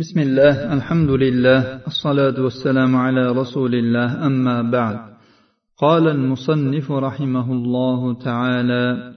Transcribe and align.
بسم 0.00 0.20
الله 0.20 0.74
الحمد 0.74 1.10
لله 1.10 1.86
الصلاة 1.86 2.42
والسلام 2.42 2.96
على 2.96 3.32
رسول 3.32 3.74
الله 3.74 4.26
أما 4.26 4.62
بعد 4.62 4.98
قال 5.78 6.08
المصنف 6.08 6.92
رحمه 6.92 7.52
الله 7.52 8.14
تعالى 8.14 9.12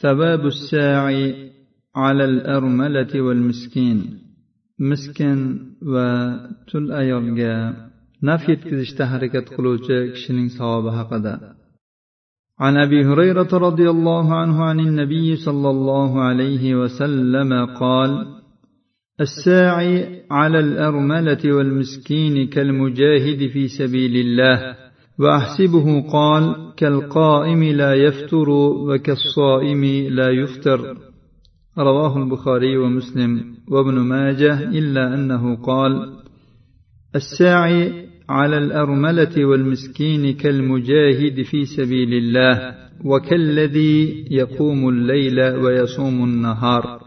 ثواب 0.00 0.46
الساعي 0.46 1.50
على 1.96 2.24
الأرملة 2.24 3.20
والمسكين 3.20 4.18
مسكن 4.78 5.58
وتل 5.82 6.92
أيرجا 6.92 7.74
نفي 8.22 8.52
يتكزشت 8.52 9.02
حركة 9.02 9.56
خلوجة 9.56 10.12
كشنين 10.12 10.48
صواب 10.48 10.86
هقدا 10.86 11.40
عن 12.60 12.76
أبي 12.76 13.04
هريرة 13.04 13.52
رضي 13.52 13.90
الله 13.90 14.34
عنه 14.34 14.64
عن 14.64 14.80
النبي 14.80 15.36
صلى 15.36 15.70
الله 15.70 16.20
عليه 16.20 16.74
وسلم 16.74 17.66
قال 17.66 18.35
الساعي 19.20 20.22
على 20.30 20.60
الأرملة 20.60 21.38
والمسكين 21.44 22.48
كالمجاهد 22.48 23.46
في 23.46 23.68
سبيل 23.68 24.16
الله. 24.16 24.76
وأحسبه 25.18 26.10
قال 26.12 26.72
كالقائم 26.76 27.64
لا 27.64 27.94
يفتر 27.94 28.50
وكالصائم 28.50 29.84
لا 30.10 30.30
يفتر. 30.30 30.96
رواه 31.78 32.16
البخاري 32.16 32.76
ومسلم. 32.76 33.54
وابن 33.68 33.94
ماجه 33.94 34.62
إلا 34.62 35.14
أنه 35.14 35.56
قال 35.56 36.12
الساعي 37.14 38.08
على 38.28 38.58
الأرملة 38.58 39.44
والمسكين 39.44 40.34
كالمجاهد 40.34 41.42
في 41.42 41.64
سبيل 41.64 42.14
الله 42.14 42.74
وكالذي 43.04 44.24
يقوم 44.30 44.88
الليل 44.88 45.40
ويصوم 45.40 46.24
النهار. 46.24 47.05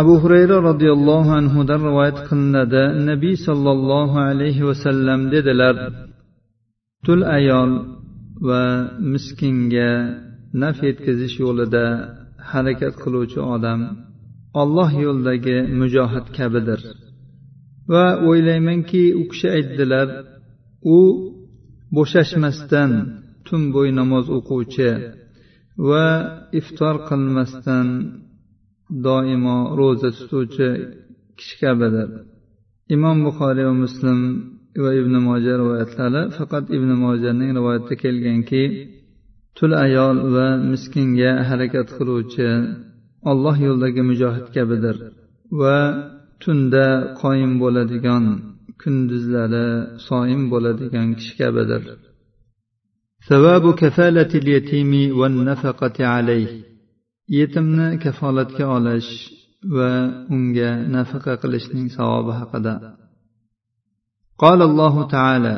Abu 0.00 0.14
hurayra 0.22 0.56
roziyallohu 0.68 1.30
anhudan 1.40 1.80
rivoyat 1.88 2.18
qilinadi. 2.28 2.82
Nabiy 3.10 3.36
sollallohu 3.46 4.18
alayhi 4.30 4.66
vasallam 4.68 5.20
dedilar 5.34 5.76
tul 7.04 7.20
ayol 7.38 7.70
va 8.48 8.64
miskinga 9.12 9.92
naf 10.62 10.76
yetkazish 10.88 11.36
yo'lida 11.44 11.84
harakat 12.50 12.94
qiluvchi 13.02 13.40
odam 13.54 13.80
olloh 14.62 14.90
yo'lidagi 15.04 15.58
mujohid 15.80 16.26
kabidir. 16.38 16.80
Va 17.92 18.06
o'ylaymanki 18.28 19.04
u 19.20 19.22
kishi 19.30 19.48
aytdilar 19.56 20.08
u 20.96 20.98
bo'shashmasdan 21.96 22.90
tun 23.46 23.62
bo'yi 23.74 23.92
namoz 24.00 24.26
o'quvchi 24.38 24.90
va 25.88 26.06
iftor 26.60 26.94
qilmasdan 27.08 27.88
doimo 29.05 29.57
ro'za 29.79 30.09
tutuvchi 30.17 30.67
kishi 31.37 31.55
kabidir 31.61 32.09
imom 32.95 33.17
buxoriy 33.25 33.65
va 33.69 33.75
muslim 33.83 34.19
va 34.83 34.91
ibn 35.01 35.13
moja 35.27 35.53
rivoyatlari 35.61 36.21
faqat 36.37 36.65
ibn 36.77 36.89
mojaning 37.03 37.51
rivoyatida 37.57 37.95
kelganki 38.03 38.63
tul 39.57 39.71
ayol 39.85 40.17
va 40.35 40.47
miskinga 40.71 41.31
harakat 41.49 41.87
qiluvchi 41.97 42.47
olloh 43.31 43.55
yo'lidagi 43.67 44.01
mujohid 44.09 44.47
kabidir 44.55 44.95
va 45.61 45.77
tunda 46.43 46.85
qoyim 47.21 47.51
bo'ladigan 47.61 48.23
kunduzlari 48.81 49.67
soim 50.07 50.41
bo'ladigan 50.51 51.07
kishi 51.17 51.33
kabidir 51.41 51.83
ثواب 53.29 53.65
كفالة 53.81 54.31
اليتيم 54.41 54.91
والنفقة 55.19 55.97
عليه 56.13 56.51
yetimni 57.38 57.86
kafolatga 58.04 58.64
olish 58.76 59.12
va 59.74 59.90
unga 60.34 60.70
nafaqa 60.94 61.32
qilishning 61.42 61.88
savobi 61.96 62.32
haqida 62.40 62.74
قال 64.42 64.62
الله 64.62 65.08
تعالى 65.08 65.56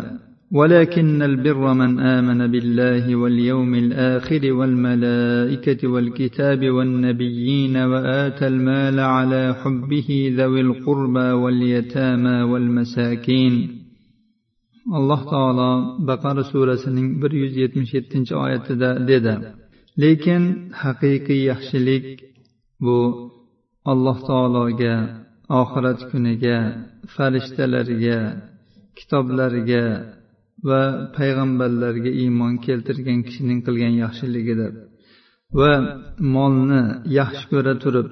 ولكن 0.53 1.23
البر 1.23 1.75
من 1.75 2.01
آمن 2.01 2.41
بالله 2.53 3.17
واليوم 3.17 3.75
الآخر 3.75 4.53
والملائكة 4.53 5.89
والكتاب 5.89 6.71
والنبيين 6.71 7.77
وآتى 7.77 8.47
المال 8.47 9.01
على 9.01 9.55
حبه 9.55 10.09
ذوي 10.39 10.61
القربى 10.61 11.29
واليتامى 11.43 12.43
والمساكين 12.51 13.55
الله 14.99 15.21
تعالى 15.31 15.71
بقر 16.07 16.43
سورة 16.43 16.79
177 16.87 18.47
آية 18.47 18.69
ده, 18.81 18.99
ده, 18.99 19.19
ده. 19.19 19.64
lekin 20.04 20.44
haqiqiy 20.82 21.42
yaxshilik 21.52 22.06
bu 22.84 22.98
alloh 23.92 24.18
taologa 24.30 24.96
oxirat 25.62 26.00
kuniga 26.12 26.58
farishtalarga 27.16 28.20
kitoblariga 28.98 29.86
va 30.70 30.82
payg'ambarlarga 31.18 32.12
iymon 32.24 32.54
keltirgan 32.66 33.20
kishining 33.28 33.60
qilgan 33.68 33.94
yaxshiligidir 34.04 34.74
va 35.60 35.72
molni 36.36 36.82
yaxshi 37.20 37.46
ko'ra 37.52 37.74
turib 37.84 38.08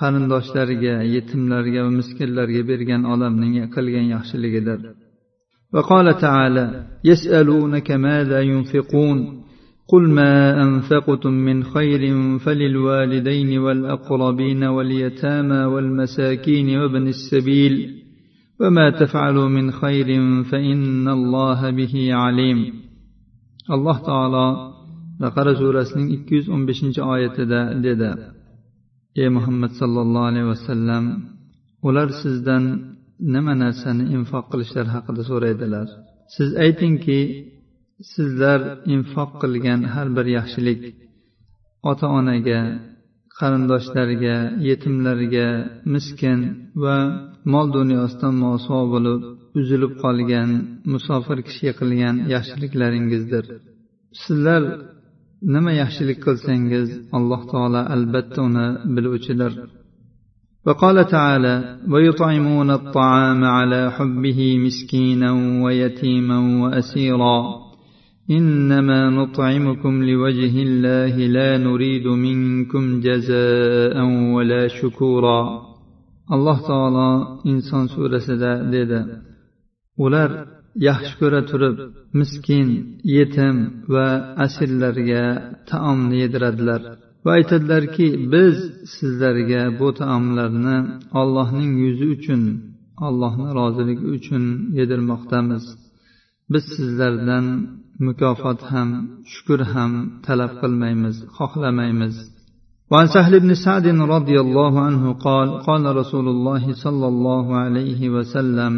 qarindoshlariga 0.00 0.94
yetimlarga 1.14 1.80
va 1.86 1.92
miskinlarga 2.00 2.62
bergan 2.70 3.02
odamning 3.14 3.54
qilgan 3.74 4.06
yaxshiligidir 4.14 4.80
وقال 5.74 6.06
تعالى 6.26 6.66
يسألونك 7.04 7.88
ماذا 7.90 8.38
ينفقون 8.40 9.18
قل 9.87 10.09
ما 10.09 10.63
أنفقتم 10.63 11.33
من 11.33 11.63
خير 11.63 12.01
فللوالدين 12.39 13.57
والأقربين 13.57 14.63
واليتامى 14.63 15.65
والمساكين 15.65 16.77
وابن 16.77 17.07
السبيل 17.07 18.03
وما 18.59 18.89
تفعلوا 18.89 19.49
من 19.49 19.71
خير 19.71 20.07
فإن 20.43 21.07
الله 21.07 21.69
به 21.69 22.13
عليم 22.13 22.73
الله 23.71 23.97
تعالى 24.05 24.73
بقرة 25.19 25.53
سورة 25.53 25.87
215 25.95 27.15
آية 27.15 27.43
دا 27.43 28.33
يا 29.15 29.29
محمد 29.29 29.69
صلى 29.69 30.01
الله 30.01 30.25
عليه 30.25 30.43
وسلم 30.43 31.33
ular 31.87 32.09
sizdan 32.23 32.63
nima 33.33 33.53
narsani 33.63 34.03
infoq 34.15 34.45
qilishlari 34.51 34.89
دلار 35.07 35.25
so'raydilar? 35.31 35.87
Siz 36.35 36.49
aytingki 36.65 37.19
sizlar 38.12 38.60
infoq 38.94 39.30
qilgan 39.42 39.80
har 39.92 40.08
bir 40.16 40.26
yaxshilik 40.38 40.80
ota 41.90 42.06
onaga 42.18 42.60
qarindoshlarga 43.38 44.36
yetimlarga 44.68 45.48
miskin 45.92 46.38
va 46.82 46.96
mol 47.52 47.66
dunyosidan 47.78 48.34
mosuvo 48.44 48.82
bo'lib 48.94 49.20
uzilib 49.60 49.92
qolgan 50.02 50.50
musofir 50.92 51.38
kishiga 51.46 51.72
qilgan 51.80 52.16
yaxshiliklaringizdir 52.34 53.44
sizlar 54.24 54.62
nima 55.54 55.72
yaxshilik 55.82 56.18
qilsangiz 56.26 56.88
alloh 57.16 57.42
taolo 57.52 57.80
albatta 57.94 58.38
uni 58.48 58.66
biluvchidir 58.94 59.54
وقال 60.66 60.96
تعالى 61.16 61.54
ويطعمون 61.92 62.70
الطعام 62.80 63.40
على 63.56 63.80
حبه 63.96 64.40
مسكينا 64.64 65.30
ويتيما 65.64 66.38
واسيرا 66.62 67.38
انما 68.30 69.10
نطعمكم 69.10 70.02
لوجه 70.10 70.54
الله 70.68 71.14
لا 71.36 71.50
نريد 71.58 72.06
منكم 72.06 73.00
جزاء 73.00 73.96
ولا 74.34 74.68
شكورا 74.68 75.68
alloh 76.34 76.58
taolo 76.68 77.10
inson 77.50 77.84
surasida 77.94 78.52
dedi 78.74 79.00
ular 80.04 80.30
yaxshi 80.88 81.14
ko'ra 81.20 81.40
turib 81.50 81.76
miskin 82.18 82.68
yetim 83.16 83.56
va 83.92 84.06
asirlarga 84.44 85.24
taomni 85.70 86.16
yediradilar 86.22 86.80
va 87.24 87.30
aytadilarki 87.38 88.06
biz 88.32 88.56
sizlarga 88.96 89.62
bu 89.78 89.88
taomlarni 90.00 90.76
allohning 91.20 91.72
yuzi 91.84 92.06
uchun 92.16 92.42
allohni 93.06 93.48
roziligi 93.58 94.06
uchun 94.16 94.44
yedirmoqdamiz 94.78 95.64
biz 96.52 96.64
sizlardan 96.76 97.46
mukofot 97.99 98.59
ham 98.71 98.89
shukur 99.31 99.61
ham 99.73 99.91
talab 100.25 100.51
qilmaymiz 100.61 101.15
xohlamaymiz. 101.37 102.15
وعن 102.91 103.07
سهل 103.07 103.39
بن 103.39 103.53
سعد 103.53 103.87
رضي 103.87 104.39
الله 104.39 104.79
عنه 104.79 105.13
قال 105.13 105.49
قال 105.67 105.95
رسول 105.95 106.27
الله 106.27 106.73
صلى 106.73 107.07
الله 107.07 107.55
عليه 107.55 108.09
وسلم 108.09 108.73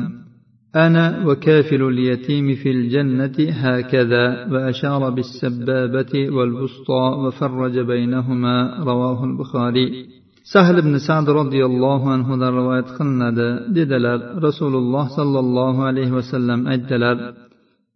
أنا 0.76 1.28
وكافل 1.28 1.82
اليتيم 1.84 2.56
في 2.56 2.72
الجنة 2.72 3.38
هكذا 3.50 4.48
وأشار 4.52 5.10
بالسبابة 5.10 6.14
والبسطى 6.36 7.04
وفرج 7.24 7.80
بينهما 7.80 8.84
رواه 8.84 9.24
البخاري 9.24 10.06
سهل 10.54 10.82
بن 10.82 10.98
سعد 10.98 11.30
رضي 11.30 11.66
الله 11.66 12.12
عنه 12.12 12.36
ذا 12.36 12.50
رواية 12.50 12.82
خلند 12.82 13.40
دلال 13.70 14.44
رسول 14.44 14.76
الله 14.76 15.08
صلى 15.08 15.40
الله 15.40 15.84
عليه 15.84 16.12
وسلم 16.12 16.68
أجدلال 16.68 17.34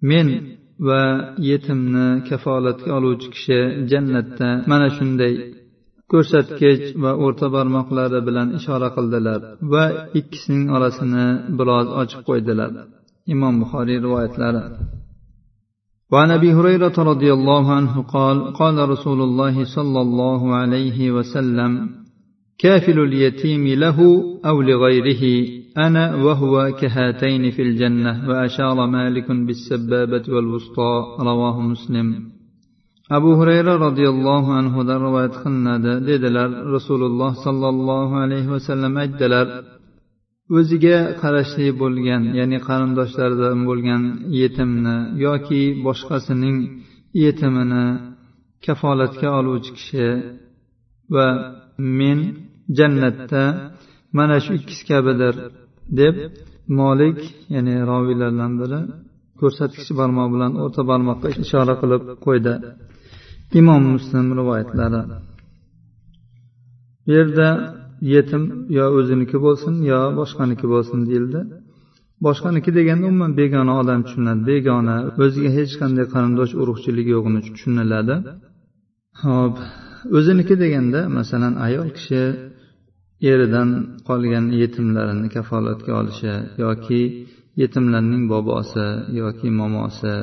من 0.04 0.59
va 0.89 1.03
yetimni 1.49 2.07
kafolatga 2.29 2.91
oluvchi 2.99 3.29
kishi 3.35 3.59
jannatda 3.91 4.49
mana 4.71 4.87
shunday 4.97 5.35
ko'rsatkich 6.11 6.85
va 7.03 7.11
o'rta 7.25 7.47
barmoqlari 7.57 8.19
bilan 8.29 8.49
ishora 8.59 8.89
qildilar 8.97 9.41
va 9.73 9.85
ikkisining 10.21 10.65
orasini 10.77 11.27
biroz 11.59 11.87
ochib 12.01 12.21
qo'ydilar 12.29 12.71
imom 13.35 13.55
buxoriy 13.63 13.99
rivoyatlari 14.07 14.65
وعن 16.13 16.31
ابي 16.39 16.51
هريره 16.59 16.97
رضي 17.13 17.31
الله 17.33 17.65
عنه 17.79 17.95
قال 18.03 18.37
قال 18.61 18.77
رسول 18.95 19.21
الله 19.29 19.65
صلى 19.77 20.01
الله 20.07 20.55
عليه 20.61 20.99
وسلم 21.17 21.73
كافل 22.59 22.99
اليتيم 23.09 23.65
له 23.85 23.99
او 24.49 24.57
لغيره 24.63 25.25
انا 25.87 26.05
وهو 26.25 26.55
كهاتين 26.81 27.51
في 27.51 27.63
الجنه 27.63 28.29
واشار 28.29 28.87
مالك 28.87 29.29
بالسبابه 29.47 30.25
والوسطى 30.35 30.93
رواه 31.21 31.61
مسلم 31.61 32.35
abu 33.11 33.31
hurayra 33.39 33.75
roziyallohu 33.87 34.51
anhudan 34.61 34.99
rivoyat 35.07 35.35
qilinadi 35.43 35.93
dedilar 36.09 36.51
rasululloh 36.75 37.33
sollallohu 37.47 38.15
alayhi 38.25 38.49
vasallam 38.55 38.93
aytdilar 39.03 39.47
o'ziga 40.59 40.99
qarashli 41.23 41.67
bo'lgan 41.83 42.23
ya'ni 42.39 42.59
qarindoshlaridan 42.69 43.59
bo'lgan 43.69 44.03
yetimni 44.41 44.97
yoki 45.27 45.63
boshqasining 45.87 46.59
yetimini 47.25 47.87
kafolatga 48.65 49.29
oluvchi 49.39 49.71
kishi 49.79 50.07
va 51.15 51.29
men 51.99 52.19
jannatda 52.79 53.45
mana 54.17 54.37
shu 54.45 54.53
ikkisi 54.61 54.83
kabidir 54.91 55.35
deb 56.00 56.16
molik 56.80 57.20
ya'ni 57.54 57.76
roviylardan 57.92 58.54
biri 58.62 58.80
ko'rsatkichi 59.40 59.94
barmoq 60.00 60.28
bilan 60.36 60.52
o'rta 60.64 60.82
barmoqqa 60.92 61.28
ishora 61.44 61.74
qilib 61.82 62.04
qo'ydi. 62.26 62.54
Imom 63.60 63.84
muslim 63.96 64.26
rivoyatlari. 64.40 65.02
Bu 67.06 67.12
yerda 67.18 67.48
yetim 68.14 68.44
yo 68.78 68.86
o'ziniki 69.00 69.38
bo'lsin 69.46 69.74
yo 69.92 70.02
boshqaniki 70.20 70.66
bo'lsin 70.74 71.00
deyildi. 71.10 71.40
Boshqaniki 72.26 72.72
deganda 72.78 73.06
umuman 73.12 73.32
begona 73.42 73.74
odam 73.82 74.00
tushuniladi. 74.06 74.42
Begona 74.52 74.98
o'ziga 75.24 75.50
hech 75.58 75.74
qanday 75.82 76.06
qarindosh 76.14 76.54
urug'chiligi 76.62 77.12
yo'qini 77.16 77.42
tushuniladi. 77.48 78.16
Hop 79.24 79.56
o'ziniki 80.18 80.56
deganda 80.64 81.00
masalan 81.18 81.54
ayol 81.68 81.90
kishi 81.98 82.22
eridan 83.32 83.70
qolgan 84.08 84.46
yetimlarini 84.62 85.28
kafolatga 85.36 85.92
olishi 86.02 86.34
yoki 86.64 87.02
yetimlarning 87.62 88.24
bobosi 88.34 88.88
yoki 89.22 89.48
momosi 89.60 90.16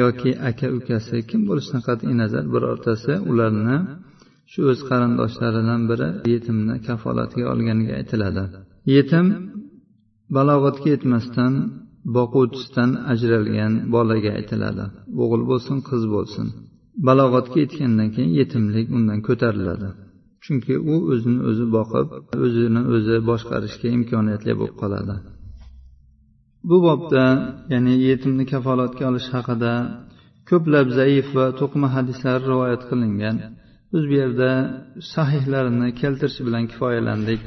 yoki 0.00 0.30
aka 0.48 0.66
ukasi 0.78 1.16
kim 1.28 1.40
bo'lishidan 1.48 1.82
qat'iy 1.88 2.14
nazar 2.22 2.44
birortasi 2.54 3.12
ularni 3.30 3.76
shu 4.50 4.60
o'z 4.70 4.80
qarindoshlaridan 4.90 5.82
biri 5.90 6.08
yetimni 6.32 6.74
kafolatga 6.86 7.44
olganiga 7.52 7.92
aytiladi. 8.00 8.44
Yetim 8.96 9.26
balog'atga 10.36 10.88
yetmasdan 10.94 11.52
boquvchisidan 12.16 12.90
ajralgan 13.12 13.72
bolaga 13.94 14.30
aytiladi. 14.38 14.84
O'g'il 15.22 15.42
bo'lsin 15.50 15.78
qiz 15.88 16.02
bo'lsin. 16.14 16.46
Balog'atga 17.08 17.56
yetgandan 17.64 18.08
keyin 18.14 18.32
yetimlik 18.40 18.86
undan 18.96 19.18
ko'tariladi. 19.28 19.88
Chunki 20.44 20.74
u 20.92 20.94
o'zini 21.12 21.40
o'zi 21.50 21.66
boqib 21.76 22.08
o'zini 22.44 22.82
o'zi 22.94 23.16
boshqarishga 23.30 23.88
imkoniyatli 23.98 24.52
bo'lib 24.60 24.76
qoladi. 24.82 25.14
Bu 26.68 26.76
bobda 26.86 27.24
ya'ni 27.72 27.94
yetimni 28.08 28.44
kafolatga 28.52 29.04
olish 29.10 29.28
haqida 29.36 29.72
ko'plab 30.50 30.86
zaif 30.98 31.26
va 31.36 31.46
to'qima 31.60 31.88
hadislar 31.96 32.38
rivoyat 32.50 32.82
qilingan. 32.90 33.36
Biz 33.92 34.02
bu 34.10 34.14
yerda 34.22 34.50
sahihlarini 35.14 35.88
keltirish 36.00 36.38
bilan 36.46 36.64
kifoyalandik. 36.70 37.42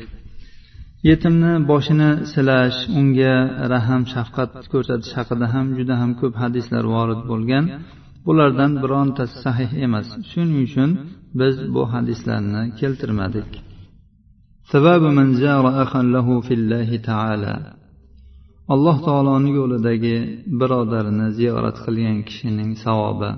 Yetimni 1.09 1.53
boshini 1.71 2.11
silash 2.33 2.79
unga 2.99 3.35
rahm 3.73 4.03
shafqat 4.13 4.51
ko'rsatish 4.73 5.13
haqida 5.19 5.45
ham 5.53 5.67
juda 5.77 5.95
ham 6.01 6.11
ko'p 6.21 6.35
hadislar 6.43 6.83
vorid 6.95 7.21
bo'lgan. 7.31 7.65
Bulardan 8.27 8.71
birontasi 8.83 9.35
sahih 9.45 9.71
emas. 9.85 10.07
Shuning 10.31 10.59
uchun 10.67 10.89
biz 11.39 11.55
bu 11.73 11.83
hadislarni 11.93 12.63
keltirmadik. 12.79 13.49
Alloh 18.73 18.97
taoloni 19.07 19.51
yo'lidagi 19.59 20.17
birodarini 20.59 21.27
ziyorat 21.37 21.77
qilgan 21.85 22.17
kishining 22.27 22.71
savobi. 22.83 23.31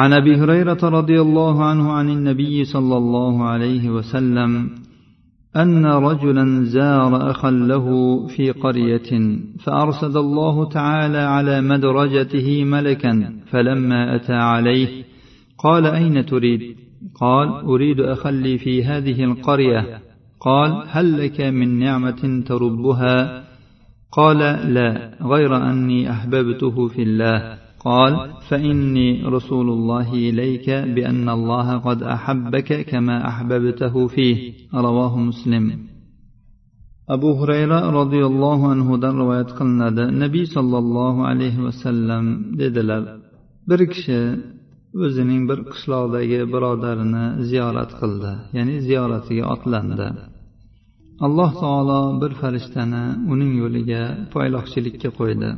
عن 0.00 0.12
ابي 0.12 0.34
هريره 0.40 0.82
رضي 0.98 1.18
الله 1.20 1.64
عنه 1.64 1.92
عن 1.92 2.10
النبي 2.10 2.64
صلى 2.64 2.96
الله 2.96 3.34
عليه 3.44 3.84
وسلم 3.90 4.70
ان 5.56 5.86
رجلا 5.86 6.64
زار 6.64 7.30
اخا 7.30 7.50
له 7.50 7.86
في 8.26 8.50
قريه 8.50 9.10
فارسل 9.64 10.18
الله 10.18 10.68
تعالى 10.68 11.18
على 11.18 11.60
مدرجته 11.60 12.64
ملكا 12.64 13.32
فلما 13.50 14.16
اتى 14.16 14.32
عليه 14.32 15.04
قال 15.58 15.86
اين 15.86 16.26
تريد 16.26 16.76
قال 17.20 17.48
أريد 17.48 18.00
اخا 18.00 18.30
لي 18.30 18.58
في 18.58 18.84
هذه 18.84 19.24
القرية. 19.24 20.00
قال 20.40 20.84
هل 20.88 21.24
لك 21.24 21.40
من 21.40 21.78
نعمة 21.78 22.42
تربها؟ 22.46 23.44
قال 24.12 24.38
لا 24.74 25.18
غير 25.22 25.56
أني 25.70 26.10
أحببته 26.10 26.88
في 26.88 27.02
الله. 27.02 27.58
قال 27.84 28.30
فإني 28.48 29.22
رسول 29.24 29.68
الله 29.70 30.12
إليك 30.12 30.70
بأن 30.70 31.28
الله 31.28 31.78
قد 31.78 32.02
أحبك 32.02 32.86
كما 32.90 33.28
أحببته 33.28 34.06
فيه. 34.06 34.52
رواه 34.74 35.18
مسلم. 35.18 35.94
abu 37.08 37.36
hurayra 37.38 37.92
roziyallohu 37.98 38.64
anhudan 38.74 39.14
rivoyat 39.20 39.50
qilinadi 39.58 40.04
nabiy 40.22 40.46
sollallohu 40.56 41.20
alayhi 41.30 41.60
vasallam 41.66 42.24
dedilar 42.60 43.02
bir 43.68 43.80
kishi 43.92 44.20
o'zining 45.02 45.42
bir 45.50 45.58
qishloqdagi 45.72 46.40
birodarini 46.54 47.24
ziyorat 47.50 47.90
qildi 48.00 48.32
ya'ni 48.56 48.76
ziyoratiga 48.88 49.44
otlandi. 49.54 50.08
Alloh 51.26 51.50
taolo 51.62 52.00
bir 52.22 52.32
farishtani 52.40 53.04
uning 53.32 53.52
yo'liga 53.62 54.02
poyloqchilikka 54.34 55.10
qo'ydi. 55.18 55.50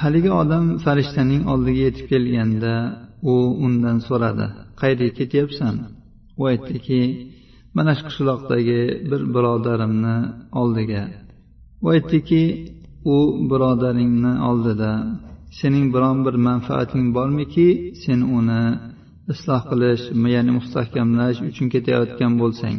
Haligi 0.00 0.30
odam 0.42 0.64
farishtaning 0.84 1.42
oldiga 1.52 1.80
yetib 1.86 2.06
kelganda 2.12 2.74
u 3.32 3.34
undan 3.66 3.98
so'radi 4.08 4.46
qayerga 4.80 5.10
ketyapsan? 5.18 5.74
U 6.40 6.42
aytdiki 6.52 7.00
mana 7.76 7.92
shu 7.96 8.02
qishloqdagi 8.08 8.80
bir 9.10 9.22
birodarimni 9.34 10.16
oldiga. 10.60 11.02
U 11.84 11.86
aytdiki 11.94 12.42
u 13.14 13.16
birodaringni 13.50 14.32
oldida 14.48 14.90
sening 15.58 15.86
biron 15.94 16.18
bir 16.26 16.36
manfaating 16.48 17.06
bormiki 17.16 17.68
sen 18.02 18.20
uni 18.38 18.62
isloh 19.32 19.62
qilish 19.70 20.04
ya'ni 20.34 20.52
mustahkamlash 20.58 21.38
uchun 21.48 21.66
ketayotgan 21.74 22.32
bo'lsang. 22.40 22.78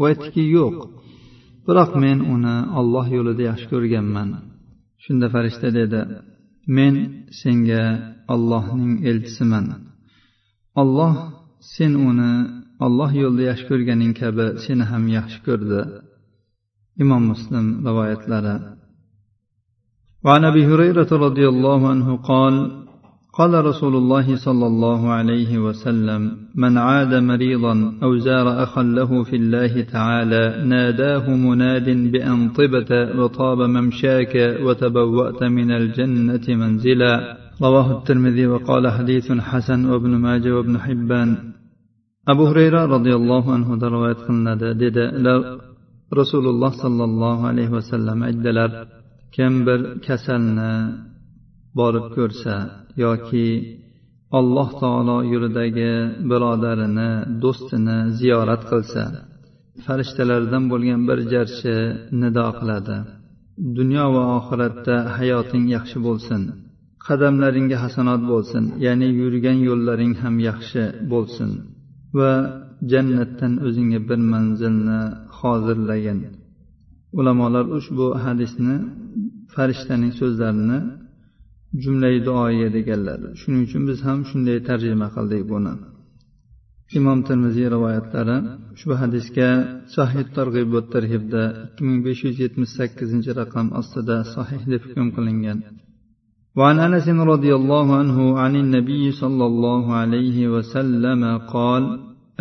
U 0.00 0.02
aytdiki 0.10 0.42
yo'q. 0.56 0.74
Biroq 1.66 1.90
men 2.04 2.18
uni 2.34 2.56
olloh 2.80 3.06
yo'lida 3.16 3.42
yaxshi 3.50 3.66
ko'rganman. 3.72 4.28
Shunda 5.02 5.26
farishta 5.34 5.68
dedi 5.78 6.00
men 6.76 6.94
senga 7.40 7.84
ollohning 8.34 8.94
elchisiman. 9.10 9.66
Olloh 10.82 11.14
sen 11.74 11.92
uni 12.08 12.32
olloh 12.86 13.10
yo'lida 13.22 13.44
yaxshi 13.50 13.66
ko'rganing 13.70 14.12
kabi 14.20 14.46
seni 14.64 14.84
ham 14.90 15.04
yaxshi 15.16 15.38
ko'rdi. 15.46 15.80
Imom 17.02 17.22
muslim 17.32 17.66
rivoyatlari 17.86 18.54
وعن 20.24 20.44
أبي 20.44 20.66
هريرة 20.66 21.10
رضي 21.12 21.48
الله 21.48 21.88
عنه 21.88 22.16
قال 22.16 22.54
قال 23.38 23.64
رسول 23.64 23.94
الله 23.96 24.36
صلى 24.36 24.66
الله 24.66 25.10
عليه 25.10 25.58
وسلم 25.58 26.22
من 26.54 26.78
عاد 26.78 27.14
مريضا 27.14 27.74
أو 28.02 28.16
زار 28.16 28.62
اخا 28.62 28.82
له 28.82 29.22
في 29.24 29.36
الله 29.36 29.82
تعالى 29.82 30.64
ناداه 30.66 31.30
مناد 31.30 31.88
بأن 32.12 32.48
طبت 32.48 32.92
وطاب 33.18 33.58
ممشاك 33.58 34.34
وتبوأت 34.64 35.42
من 35.42 35.70
الجنة 35.70 36.46
منزلا 36.48 37.36
رواه 37.62 37.98
الترمذي 37.98 38.46
وقال 38.46 38.90
حديث 38.90 39.32
حسن 39.32 39.86
وابن 39.90 40.10
ماجه 40.10 40.56
وابن 40.56 40.78
حبان. 40.78 41.52
abu 42.26 42.42
hurayra 42.50 42.86
roziyallohu 42.94 43.48
anhudan 43.56 43.90
rivoyat 43.94 44.20
qilinadi 44.26 44.68
dedi 44.82 45.04
rasululloh 46.20 46.72
sollallohu 46.82 47.42
alayhi 47.50 47.72
vasallam 47.78 48.18
aytdilar 48.28 48.70
kim 49.34 49.52
bir 49.66 49.80
kasalni 50.06 50.74
borib 51.78 52.06
ko'rsa 52.16 52.54
yoki 53.04 53.48
alloh 54.38 54.68
taolo 54.82 55.18
yo'lidagi 55.32 55.92
birodarini 56.30 57.10
do'stini 57.42 57.98
ziyorat 58.18 58.62
qilsa 58.70 59.02
farishtalardan 59.84 60.64
bo'lgan 60.72 61.00
bir 61.08 61.18
jarchi 61.32 61.74
nido 62.22 62.46
qiladi. 62.58 62.96
Dunyo 63.78 64.04
va 64.14 64.22
oxiratda 64.38 64.96
hayoting 65.16 65.64
yaxshi 65.76 65.98
bo'lsin. 66.06 66.40
Qadamlaringga 67.06 67.76
hasanot 67.84 68.22
bo'lsin 68.32 68.64
ya'ni 68.86 69.08
yurgan 69.20 69.58
yo'llaring 69.68 70.14
ham 70.22 70.34
yaxshi 70.48 70.82
bo'lsin. 71.12 71.50
Va 72.18 72.32
jannatdan 72.92 73.52
o'zingga 73.66 74.00
bir 74.08 74.20
manzilni 74.32 75.00
hozirlagin. 75.38 76.18
Ulamolar 77.18 77.66
ushbu 77.78 78.06
hadisni 78.24 78.76
farishtaning 79.53 80.13
so'zlarini 80.19 80.79
jumlai 81.83 82.15
duoya 82.27 82.69
deganlar 82.77 83.19
shuning 83.41 83.61
uchun 83.67 83.83
biz 83.89 83.99
ham 84.07 84.19
shunday 84.29 84.57
tarjima 84.69 85.07
qildik 85.15 85.43
buni 85.51 85.73
imom 86.97 87.19
termiziy 87.27 87.67
rivoyatlari 87.75 88.37
ushbu 88.75 88.93
hadisga 89.01 89.49
sahih 89.95 90.25
targ'ib 90.37 90.67
va 90.75 90.81
tarhibda 90.93 91.43
ikki 91.65 91.81
ming 91.87 91.99
besh 92.07 92.21
yuz 92.27 92.35
yetmish 92.43 92.71
sakkizinchi 92.79 93.31
raqam 93.41 93.67
ostida 93.79 94.17
sahih 94.35 94.61
deb 94.71 94.81
hukm 94.87 95.07
qilingan 95.17 95.59
وعن 96.59 96.77
انس 96.87 97.07
رضي 97.33 97.51
الله 97.59 97.87
عنه 97.99 98.17
عن 98.43 98.53
النبي 98.63 99.03
صلى 99.21 99.45
الله 99.51 99.83
عليه 100.01 100.37
وسلم 100.53 101.21
قال 101.55 101.83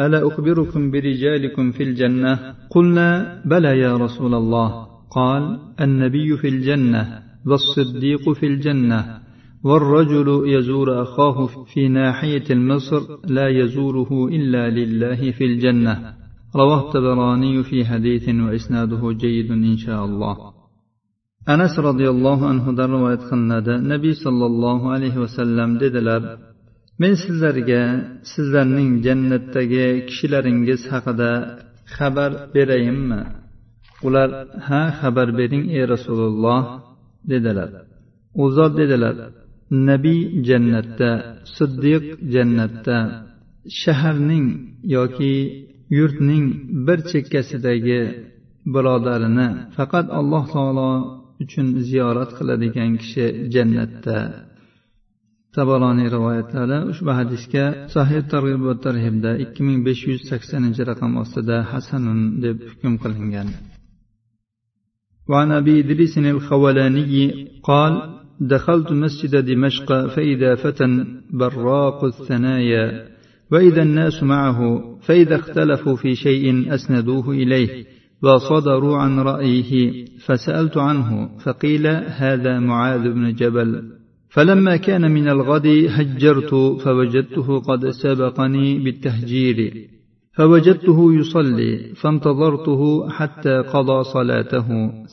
الا 0.03 0.19
اخبركم 0.29 0.83
برجالكم 0.93 1.65
في 1.77 1.83
الجنه 1.89 2.33
قلنا 2.75 3.09
بلى 3.51 3.73
يا 3.85 3.93
رسول 4.05 4.33
الله 4.43 4.69
قال 5.11 5.59
النبي 5.81 6.37
في 6.37 6.49
الجنه 6.49 7.23
والصديق 7.47 8.33
في 8.33 8.47
الجنه 8.47 9.21
والرجل 9.65 10.29
يزور 10.55 11.03
اخاه 11.03 11.47
في 11.75 11.89
ناحيه 11.89 12.45
المصر 12.51 13.03
لا 13.25 13.49
يزوره 13.49 14.29
الا 14.29 14.71
لله 14.71 15.31
في 15.31 15.45
الجنه 15.45 16.15
رواه 16.57 16.81
الطبراني 16.87 17.63
في 17.63 17.85
حديث 17.85 18.29
واسناده 18.29 19.13
جيد 19.13 19.51
ان 19.51 19.77
شاء 19.77 20.05
الله 20.05 20.57
anas 21.55 21.75
roziyallohu 21.89 22.45
anhudan 22.53 22.89
rivoyat 22.97 23.23
qilinadi 23.31 23.75
nabiy 23.93 24.15
sollallohu 24.25 24.87
alayhi 24.97 25.19
vasallam 25.25 25.71
dedilar 25.83 26.23
men 27.03 27.13
sizlarga 27.23 27.83
sizlarning 28.33 28.91
jannatdagi 29.07 29.87
kishilaringiz 30.09 30.83
haqida 30.93 31.31
xabar 31.97 32.31
berayinmi 32.55 33.21
Ular 34.08 34.30
ha 34.68 34.82
xabar 35.00 35.30
bering 35.40 35.66
ey 35.78 35.84
rasululloh 35.94 36.62
dedilar. 37.32 37.70
U 38.42 38.44
zot 38.56 38.72
dedilar 38.82 39.16
nabiy 39.90 40.22
jannatda 40.48 41.10
siddiq 41.56 42.04
jannatda 42.34 42.98
shaharning 43.82 44.48
yoki 44.96 45.36
yurtning 45.98 46.46
bir 46.86 47.00
chekkasidagi 47.12 48.02
birodarini 48.74 49.50
faqat 49.78 50.06
alloh 50.20 50.44
taolo 50.56 50.92
uchun 51.44 51.68
ziyorat 51.90 52.32
qiladigan 52.38 52.92
kishi 53.02 53.26
jannatda. 53.54 54.18
Tabaroniy 55.56 56.10
rivoyatlari 56.16 56.78
ushbu 56.92 57.12
hadisga 57.20 57.66
sahih 57.96 58.22
targ'ibot 58.34 58.68
va 58.70 58.84
tarhibda 58.86 59.32
ikki 59.44 59.62
ming 59.68 59.80
besh 59.88 60.02
yuz 60.10 60.22
saksoninchi 60.32 60.82
raqam 60.92 61.12
ostida 61.24 61.58
hasanun 61.72 62.20
deb 62.44 62.58
hukm 62.70 62.94
qilingan. 63.04 63.50
وعن 65.32 65.52
أبي 65.52 65.80
إدريس 65.80 66.18
الخولاني 66.18 67.48
قال 67.64 68.02
دخلت 68.42 68.92
مسجد 68.92 69.46
دمشق 69.46 70.08
فإذا 70.08 70.56
فتى 70.56 71.06
براق 71.34 72.04
الثنايا 72.04 73.08
وإذا 73.52 73.82
الناس 73.82 74.24
معه 74.24 74.82
فإذا 75.02 75.36
اختلفوا 75.36 75.96
في 75.96 76.16
شيء 76.16 76.74
أسندوه 76.74 77.30
إليه 77.30 77.86
وصدروا 78.24 78.98
عن 78.98 79.20
رأيه 79.20 80.06
فسألت 80.26 80.78
عنه 80.78 81.38
فقيل 81.38 81.88
هذا 82.08 82.60
معاذ 82.60 83.02
بن 83.02 83.34
جبل. 83.34 83.84
فلما 84.30 84.78
كان 84.78 85.12
من 85.12 85.30
الغد 85.30 85.68
هجرت 85.90 86.56
فوجدته 86.84 87.60
قد 87.60 87.90
سبقني 87.90 88.80
بالتهجير. 88.80 89.88
فوجدته 90.42 91.14
يصلي 91.14 91.94
فانتظرته 91.96 93.10
حتى 93.10 93.58
قضى 93.58 94.04
صلاته 94.04 94.68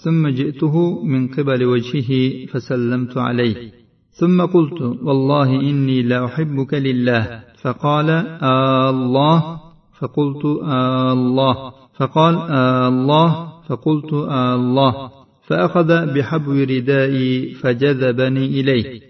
ثم 0.05 0.29
جئته 0.29 1.05
من 1.05 1.29
قبل 1.29 1.65
وجهه 1.65 2.47
فسلمت 2.47 3.17
عليه. 3.17 3.73
ثم 4.11 4.43
قلت 4.43 4.83
والله 4.83 5.61
إني 5.61 6.03
لأحبك 6.03 6.75
لله. 6.75 7.45
فقال 7.63 8.11
آه 8.11 8.91
الله. 8.91 9.61
فقلت 10.01 10.45
آه 10.65 11.13
الله. 11.13 11.73
فقال 11.99 12.35
آه 12.35 12.89
الله. 12.89 13.53
فقلت 13.69 14.13
آه 14.13 14.55
الله. 14.55 15.11
فأخذ 15.47 16.15
بحبو 16.15 16.53
ردائي 16.53 17.51
فجذبني 17.51 18.47
إليه. 18.61 19.01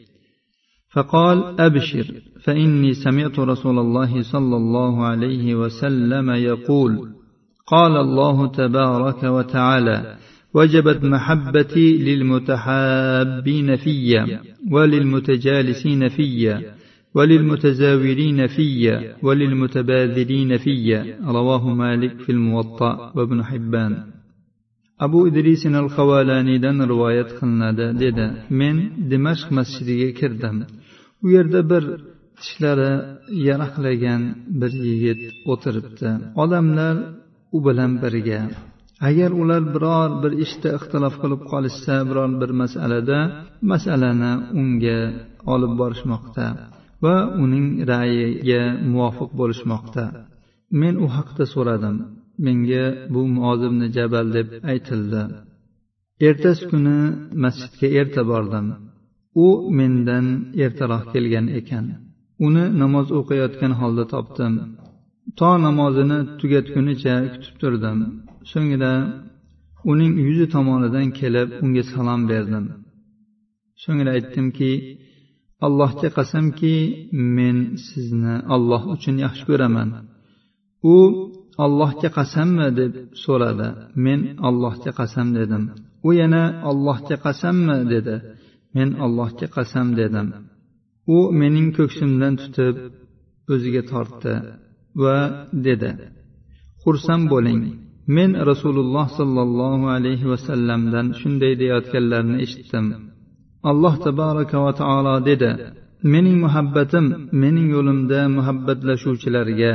فقال 0.93 1.61
أبشر. 1.61 2.07
فإني 2.49 2.93
سمعت 2.95 3.39
رسول 3.39 3.79
الله 3.79 4.23
صلى 4.23 4.57
الله 4.57 5.07
عليه 5.07 5.55
وسلم 5.55 6.31
يقول 6.31 7.09
قال 7.67 7.97
الله 7.97 8.47
تبارك 8.47 9.23
وتعالى 9.25 10.17
وجبت 10.55 11.05
محبتي 11.05 11.99
للمتحابين 11.99 13.77
في 13.77 14.39
وللمتجالسين 14.71 16.09
في 16.09 16.63
وللمتزاورين 17.15 18.47
في 18.47 19.13
وللمتباذلين 19.23 20.57
في. 20.57 21.05
رواه 21.25 21.75
مالك 21.75 22.21
في 22.21 22.33
الموطأ 22.33 23.13
وابن 23.17 23.45
حبان. 23.45 23.97
abu 24.99 25.29
idrisin 25.29 25.75
al 25.75 25.89
havolaniydan 25.89 26.79
rivoyat 26.93 27.31
qilinadi 27.39 27.87
dedi 28.03 28.27
men 28.51 28.77
dimashq 29.11 29.49
masjidiga 29.59 30.11
kirdim 30.21 30.57
u 31.25 31.27
yerda 31.31 31.61
bir 31.71 31.85
tishlari 32.41 32.93
yaraqlagan 33.49 34.23
bir 34.61 34.73
yigit 34.87 35.21
o'tiribdi. 35.53 36.11
Odamlar 36.43 36.97
u 37.57 37.59
bilan 37.67 37.93
birga. 38.03 38.41
Agar 39.09 39.31
ular 39.43 39.63
biror 39.75 40.11
bir 40.23 40.33
ishda 40.45 40.69
ixtilof 40.79 41.15
qilib 41.23 41.43
qolishsa 41.51 41.95
biror 42.09 42.31
bir 42.41 42.51
masalada 42.63 43.19
masalani 43.73 44.33
unga 44.61 44.99
olib 45.55 45.73
borishmoqda 45.81 46.47
va 47.05 47.17
uning 47.45 47.67
ra'yiga 47.91 48.63
muvofiq 48.93 49.31
bo'lishmoqda. 49.41 50.05
Men 50.81 50.95
u 51.05 51.07
haqda 51.17 51.45
so'radim. 51.55 51.97
Menga 52.47 52.85
bu 53.13 53.21
muozimni 53.37 53.87
jabal 53.97 54.27
deb 54.37 54.49
aytildi. 54.73 55.23
Ertasi 56.29 56.63
kuni 56.71 56.99
masjidga 57.43 57.89
erta 58.01 58.23
bordim. 58.33 58.67
U 59.45 59.47
mendan 59.79 60.27
ertaroq 60.65 61.05
kelgan 61.13 61.47
ekan. 61.61 61.87
Uni 62.47 62.65
namoz 62.83 63.07
o'qiyotgan 63.19 63.73
holda 63.81 64.05
topdim. 64.15 64.55
To 65.39 65.51
namozini 65.67 66.19
tugatgunicha 66.41 67.15
kutib 67.33 67.55
turdim. 67.61 67.99
So'ngra 68.51 68.93
uning 69.91 70.13
yuzi 70.27 70.47
tomonidan 70.55 71.07
kelib 71.19 71.49
unga 71.65 71.83
salom 71.93 72.23
berdim. 72.31 72.65
So'ngra 73.83 74.11
aytdimki 74.17 74.73
allohga 75.67 76.09
qasamki 76.19 76.75
men 77.37 77.57
sizni 77.87 78.35
alloh 78.55 78.83
uchun 78.95 79.17
yaxshi 79.25 79.45
ko'raman. 79.51 79.89
U 80.95 80.97
allohga 81.65 82.09
qasammi 82.19 82.69
deb 82.81 82.93
so'radi. 83.25 83.69
Men 84.05 84.21
allohga 84.49 84.91
qasam 85.01 85.29
dedim. 85.39 85.63
U 86.07 86.11
yana 86.21 86.43
allohga 86.71 87.17
qasammi 87.27 87.79
dedi. 87.93 88.17
Men 88.77 88.89
allohga 89.05 89.47
qasam 89.57 89.87
dedim. 90.01 90.27
U 91.17 91.19
mening 91.41 91.69
ko'ksimdan 91.79 92.35
tutib 92.43 92.77
o'ziga 93.53 93.83
tortdi 93.93 94.35
va 95.03 95.19
dedi 95.67 95.91
xursand 96.83 97.25
bo'ling. 97.35 97.63
Men 98.17 98.31
rasululloh 98.51 99.07
sollallohu 99.19 99.87
alayhi 99.97 100.27
vasallamdan 100.33 101.07
shunday 101.21 101.53
deyayotganlarini 101.61 102.39
eshitdim. 102.45 102.87
Alloh 103.71 103.95
taboraka 104.05 104.57
va 104.65 104.73
taolo 104.81 105.15
dedi 105.31 105.51
mening 106.13 106.37
muhabbatim 106.45 107.07
mening 107.43 107.69
yo'limda 107.77 108.21
muhabbatlashuvchilarga 108.37 109.73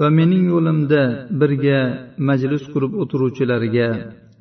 va 0.00 0.08
mening 0.18 0.44
yo'limda 0.52 1.02
birga 1.40 1.80
majlis 2.28 2.64
qurib 2.72 2.92
o'tiruvchilarga 3.02 3.88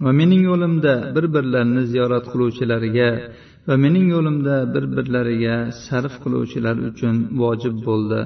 va 0.04 0.12
mening 0.20 0.44
yo'limda 0.50 0.94
bir 1.16 1.26
birlarini 1.36 1.84
ziyorat 1.92 2.26
qiluvchilarga 2.32 3.10
va 3.69 3.75
mening 3.85 4.07
yo'limda 4.15 4.57
bir 4.75 4.85
birlariga 4.97 5.57
sarf 5.85 6.15
qiluvchilar 6.23 6.77
uchun 6.91 7.17
vojib 7.43 7.77
bo'ldi 7.89 8.21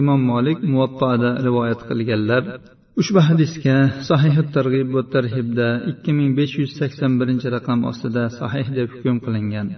imom 0.00 0.20
molik 0.32 0.58
muvattoda 0.72 1.30
rivoyat 1.46 1.80
qilganlar 1.88 2.42
ushbu 3.00 3.20
hadisga 3.28 3.76
sahih 4.10 4.36
targ'ib 4.56 4.88
va 4.96 5.02
tarhibda 5.14 5.68
ikki 5.90 6.10
ming 6.18 6.30
besh 6.38 6.54
yuz 6.60 6.70
sakson 6.80 7.12
birinchi 7.20 7.48
raqam 7.56 7.80
ostida 7.90 8.24
sahih 8.40 8.66
deb 8.78 8.88
hukm 8.94 9.16
qilingan 9.26 9.68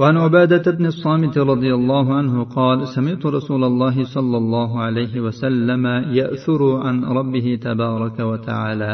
وعن 0.00 0.16
عبادة 0.16 0.66
بن 0.78 0.86
الصامت 0.86 1.38
رضي 1.52 1.70
الله 1.78 2.06
عنه 2.18 2.34
قال 2.58 2.78
سمعت 2.96 3.22
رسول 3.38 3.62
الله 3.70 3.96
صلى 4.04 4.36
الله 4.42 4.70
عليه 4.80 5.14
وسلم 5.26 5.84
يأثر 6.20 6.60
عن 6.84 6.96
ربه 7.18 7.46
تبارك 7.68 8.18
وتعالى 8.30 8.92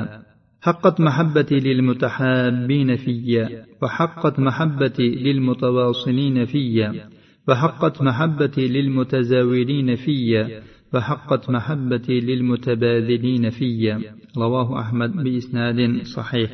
حقت 0.62 1.02
محبتي 1.02 1.56
للمتحابين 1.60 2.96
في 2.96 3.48
وحقت 3.82 4.40
محبتي 4.40 5.10
للمتواصلين 5.10 6.46
في 6.46 7.02
وحقت 7.48 8.02
محبتي 8.02 8.68
للمتزاورين 8.68 9.96
في 9.96 10.48
وحقت 10.94 11.50
محبتي 11.50 12.20
للمتباذلين 12.20 13.50
في. 13.50 13.98
رواه 14.38 14.80
أحمد 14.80 15.12
بإسناد 15.24 16.04
صحيح. 16.04 16.52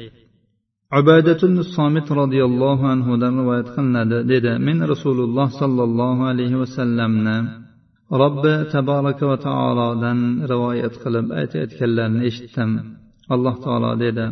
عبادة 0.91 1.43
الصامت 1.43 2.11
رضي 2.11 2.43
الله 2.45 2.87
عنه 2.87 3.17
در 3.17 3.29
رواية 3.29 3.61
قلنا 3.61 4.57
من 4.57 4.83
رسول 4.83 5.19
الله 5.19 5.45
صلى 5.45 5.83
الله 5.83 6.25
عليه 6.25 6.55
وسلم 6.55 7.27
رب 8.11 8.67
تبارك 8.73 9.21
وتعالى 9.21 10.01
دن 10.01 10.45
رواية 10.45 10.91
قلب 11.05 11.31
آيات 11.31 11.55
اتكلم 11.55 12.21
اشتم. 12.21 13.04
alloh 13.33 13.55
taolo 13.63 13.91
dedi 14.03 14.25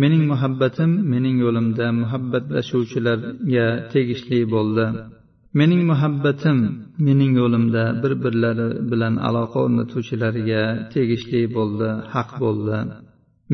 mening 0.00 0.24
muhabbatim 0.32 0.90
mening 1.12 1.36
yo'limda 1.44 1.86
muhabbatlashuvchilarga 2.02 3.66
tegishli 3.92 4.38
bo'ldi. 4.54 4.86
Mening 5.60 5.82
muhabbatim 5.90 6.58
mening 7.06 7.32
yo'limda 7.40 7.84
bir 8.02 8.12
birlari 8.24 8.68
bilan 8.90 9.14
aloqa 9.28 9.58
o'rnatuvchilarga 9.66 10.62
tegishli 10.94 11.40
bo'ldi 11.56 11.88
haq 12.14 12.30
bo'ldi. 12.44 12.78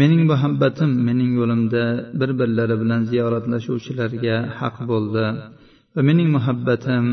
Mening 0.01 0.23
muhabbatim 0.31 0.91
mening 1.09 1.31
yo'limda 1.41 1.85
bir 2.21 2.31
birlari 2.41 2.77
bilan 2.83 3.03
ziyoratlashuvchilarga 3.11 4.37
haq 4.61 4.77
bo'ldi. 4.91 5.25
Va 5.95 6.01
mening 6.09 6.29
muhabbatim 6.37 7.05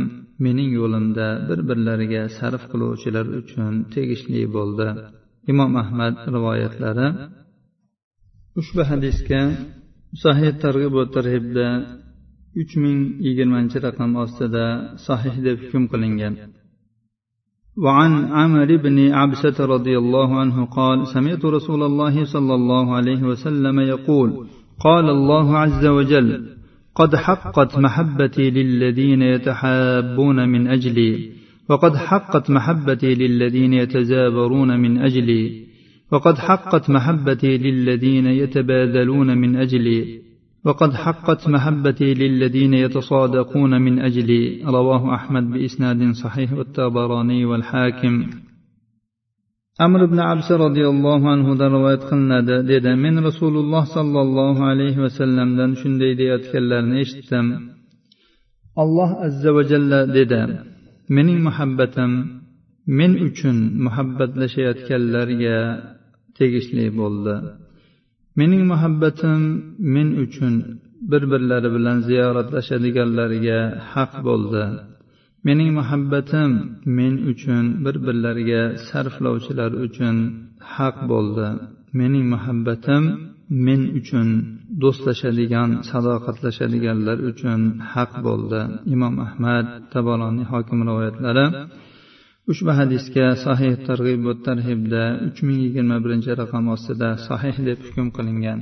mening 0.46 0.70
yo'limda 0.80 1.28
bir 1.50 1.60
birlariga 1.70 2.24
sarf 2.38 2.64
qiluvchilar 2.72 3.26
uchun 3.42 3.74
tegishli 3.94 4.42
bo'ldi. 4.56 4.88
Imom 5.52 5.72
ahmad 5.84 6.16
rivoyatlari 6.36 7.08
ushbu 8.61 8.83
hadisga 8.91 9.41
sahih 10.25 10.51
targ'ib 10.65 10.93
va 10.99 11.05
tarhibda 11.17 11.67
uch 12.61 12.73
ming 12.83 12.99
yigirmanchi 13.27 13.79
raqam 13.87 14.11
ostida 14.25 14.65
sahih 15.07 15.35
deb 15.47 15.57
hukm 15.65 15.85
qilingan 15.93 16.35
وعن 17.85 18.13
عمر 18.39 18.77
بن 18.77 18.97
عبسة 19.21 19.59
رضي 19.75 19.95
الله 19.99 20.41
عنه 20.41 20.57
قال 20.79 20.99
سمعت 21.15 21.45
رسول 21.45 21.83
الله 21.83 22.25
صلى 22.25 22.55
الله 22.55 22.87
عليه 22.99 23.23
وسلم 23.31 23.77
يقول 23.81 24.31
قال 24.87 25.07
الله 25.17 25.59
عز 25.59 25.85
وجل 25.87 26.29
قد 26.95 27.17
حقت 27.17 27.79
محبتي 27.79 28.51
للذين 28.51 29.23
يتحابون 29.23 30.49
من 30.49 30.63
أجلي 30.67 31.13
وقد 31.69 31.97
حقت 31.97 32.51
محبتي 32.51 33.15
للذين 33.15 33.73
يتزابرون 33.73 34.81
من 34.81 34.99
أجلي 34.99 35.45
وقد 36.12 36.38
حقت 36.38 36.90
محبتي 36.90 37.58
للذين 37.58 38.26
يتبادلون 38.26 39.38
من 39.38 39.56
أجلي. 39.56 40.22
وقد 40.66 40.94
حقت 40.94 41.50
محبتي 41.50 42.14
للذين 42.14 42.74
يتصادقون 42.74 43.82
من 43.82 44.00
أجلي. 44.00 44.64
رواه 44.66 45.16
أحمد 45.16 45.52
بإسناد 45.52 46.12
صحيح 46.12 46.54
والتابراني 46.54 47.46
والحاكم. 47.46 48.30
أمر 49.82 50.06
بن 50.06 50.20
عبس 50.20 50.52
رضي 50.52 50.88
الله 50.88 51.30
عنه 51.30 51.56
در 51.56 51.72
روايت 51.72 52.00
قلنا 52.00 52.62
ديدا 52.62 52.96
من 52.96 53.20
رسول 53.20 53.58
الله 53.58 53.84
صلى 53.84 54.22
الله 54.22 54.66
عليه 54.66 54.98
وسلم 54.98 55.58
دن 55.58 55.76
شندي 55.76 56.14
ديات 56.14 56.52
كلارن 56.54 56.98
إشتم. 56.98 57.48
الله 58.80 59.10
عز 59.24 59.48
وجل 59.48 60.14
ديدا 60.14 60.64
من 61.10 61.44
محبتم 61.44 62.26
من 62.88 63.18
أجن 63.26 63.84
محبت 63.84 64.38
لشيات 64.38 64.88
كلار 64.88 65.30
tegishli 66.38 66.86
bo'ldi. 67.00 67.36
Mening 68.40 68.64
muhabbatim 68.72 69.42
men 69.96 70.10
uchun 70.26 70.54
bir 71.12 71.24
birlari 71.32 71.70
bilan 71.76 71.98
ziyoratlashadiganlarga 72.08 73.60
haq 73.94 74.12
bo'ldi. 74.28 74.64
Mening 75.48 75.70
muhabbatim 75.80 76.52
men 76.98 77.14
uchun 77.32 77.64
bir 77.86 77.96
birlariga 78.06 78.64
sarflovchilar 78.88 79.72
uchun 79.86 80.16
haq 80.76 80.98
bo'ldi. 81.12 81.48
Mening 82.00 82.26
muhabbatim 82.34 83.04
men 83.66 83.82
uchun 84.00 84.28
do'stlashadigan 84.82 85.70
sadoqatlashadiganlar 85.90 87.18
uchun 87.32 87.60
haq 87.94 88.12
bo'ldi. 88.28 88.62
Imom 88.94 89.16
ahmad 89.28 89.66
taboloniy 89.94 90.46
hokim 90.54 90.80
rivoyatlari 90.90 91.46
ushbu 92.52 92.72
hadisga 92.80 93.26
sahih 93.46 93.74
targ'ib 93.88 94.22
va 94.28 94.34
tarhibda 94.48 95.04
uch 95.28 95.40
ming 95.48 95.60
yigirma 95.66 95.98
birinchi 96.04 96.32
raqam 96.42 96.66
ostida 96.76 97.10
sahih 97.28 97.56
deb 97.68 97.80
hukm 97.86 98.08
qilingan. 98.18 98.60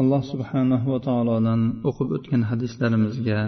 Alloh 0.00 0.22
subhanahu 0.32 0.86
va 0.92 1.00
taolodan 1.08 1.60
o'qib 1.88 2.08
o'tgan 2.16 2.42
hadislarimizga 2.50 3.40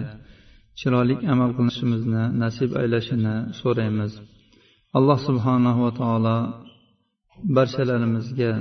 chiroyli 0.79 1.15
amal 1.33 1.51
qilishimizni 1.57 2.23
nasib 2.43 2.69
aylashini 2.81 3.35
so'raymiz. 3.59 4.11
Alloh 4.97 5.19
subhanahu 5.27 5.79
va 5.85 5.91
taolo 6.01 6.37
barchalarimizga 7.55 8.51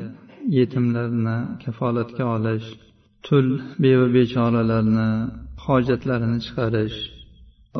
yetimlarni 0.59 1.37
kafolatga 1.63 2.25
olish 2.37 2.67
tul 3.27 3.47
beva 3.83 4.07
bechoralarni 4.17 5.09
hojatlarini 5.65 6.39
chiqarish 6.47 6.99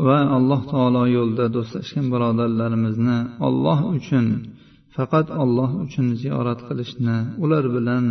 va 0.06 0.20
alloh 0.38 0.62
taolo 0.72 1.04
yo'lida 1.18 1.46
do'stlashgan 1.56 2.06
birodarlarimizni 2.14 3.20
olloh 3.48 3.80
uchun 3.98 4.26
faqat 4.96 5.28
olloh 5.44 5.72
uchun 5.86 6.08
ziyorat 6.22 6.60
qilishni 6.68 7.18
ular 7.44 7.66
bilan 7.76 8.06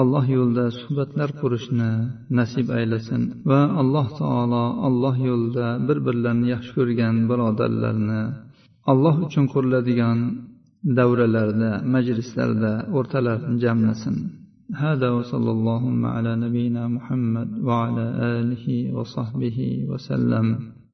alloh 0.00 0.24
yo'lida 0.36 0.66
suhbatlar 0.78 1.30
qurishni 1.40 1.90
nasib 2.38 2.66
aylasin 2.78 3.22
va 3.50 3.60
alloh 3.80 4.06
taolo 4.20 4.64
alloh 4.88 5.16
yo'lida 5.30 5.66
bir 5.86 5.98
birlarini 6.06 6.46
yaxshi 6.54 6.72
ko'rgan 6.78 7.14
birodarlarni 7.30 8.22
alloh 8.92 9.14
uchun 9.26 9.44
quriladigan 9.52 10.18
davralarda 10.98 11.70
majlislarda 11.94 12.72
o'rtalarini 12.96 13.56
jamlasin 13.64 14.16
هذا 14.84 15.08
وصلى 15.18 15.50
اللهم 15.56 16.02
على 16.14 16.32
نبينا 16.44 16.82
محمد 16.96 17.50
وعلى 17.68 18.06
آله 18.38 18.66
وصحبه 18.96 19.58
وسلم 19.90 20.46